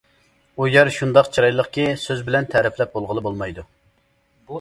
ئۇ 0.59 0.67
يەر 0.75 0.89
شۇنداق 0.95 1.29
چىرايلىقكى، 1.35 1.85
سۆز 2.05 2.23
بىلەن 2.29 2.47
تەرىپلەپ 2.55 2.97
بولغىلى 2.97 3.25
بولمايدۇ. 3.29 3.67